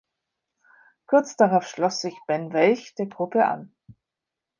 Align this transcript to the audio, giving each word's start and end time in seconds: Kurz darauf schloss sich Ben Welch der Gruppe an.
Kurz 1.05 1.35
darauf 1.35 1.67
schloss 1.67 2.01
sich 2.01 2.15
Ben 2.25 2.53
Welch 2.53 2.95
der 2.95 3.05
Gruppe 3.05 3.45
an. 3.45 3.75